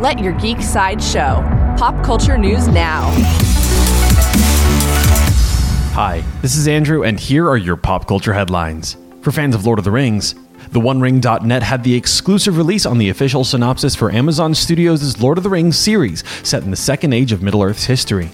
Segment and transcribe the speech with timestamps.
[0.00, 1.44] Let your geek side show.
[1.76, 3.10] Pop culture news now.
[5.92, 8.96] Hi, this is Andrew, and here are your pop culture headlines.
[9.20, 10.34] For fans of Lord of the Rings,
[10.70, 15.44] the OneRing.net had the exclusive release on the official synopsis for Amazon Studios' Lord of
[15.44, 18.30] the Rings series, set in the second age of Middle Earth's history.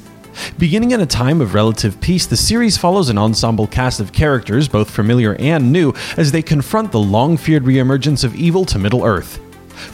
[0.59, 4.69] Beginning in a time of relative peace, the series follows an ensemble cast of characters,
[4.69, 9.03] both familiar and new, as they confront the long feared reemergence of evil to Middle
[9.03, 9.41] Earth.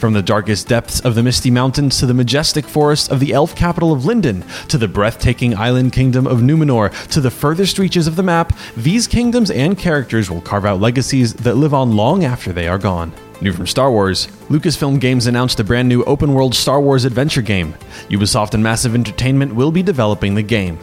[0.03, 3.55] From the darkest depths of the Misty Mountains to the majestic forests of the elf
[3.55, 8.17] capital of Lindon, to the breathtaking island kingdom of Numenor, to the furthest reaches of
[8.17, 12.51] the map, these kingdoms and characters will carve out legacies that live on long after
[12.51, 13.13] they are gone.
[13.39, 17.41] New from Star Wars, Lucasfilm Games announced a brand new open world Star Wars adventure
[17.41, 17.73] game.
[18.09, 20.77] Ubisoft and Massive Entertainment will be developing the game.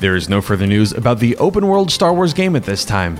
[0.00, 3.18] There is no further news about the open world Star Wars game at this time.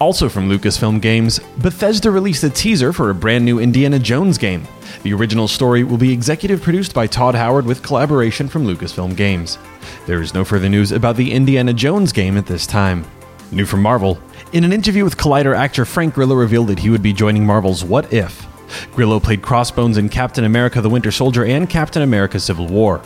[0.00, 4.66] Also from Lucasfilm Games, Bethesda released a teaser for a brand new Indiana Jones game.
[5.02, 9.58] The original story will be executive produced by Todd Howard with collaboration from Lucasfilm Games.
[10.06, 13.04] There is no further news about the Indiana Jones game at this time.
[13.52, 14.18] New from Marvel,
[14.54, 17.84] in an interview with Collider actor Frank Grillo revealed that he would be joining Marvel's
[17.84, 18.46] What If.
[18.94, 23.02] Grillo played Crossbones in Captain America the Winter Soldier and Captain America Civil War.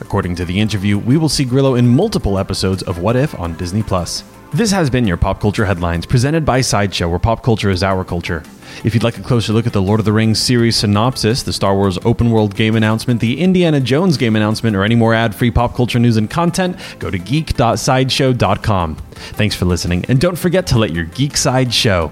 [0.00, 3.56] According to the interview, we will see Grillo in multiple episodes of What If on
[3.56, 4.24] Disney Plus.
[4.52, 8.02] This has been your Pop Culture Headlines, presented by Sideshow, where pop culture is our
[8.02, 8.42] culture.
[8.82, 11.52] If you'd like a closer look at the Lord of the Rings series synopsis, the
[11.52, 15.34] Star Wars open world game announcement, the Indiana Jones game announcement, or any more ad
[15.34, 18.96] free pop culture news and content, go to geek.sideshow.com.
[18.96, 22.10] Thanks for listening, and don't forget to let your geek side show.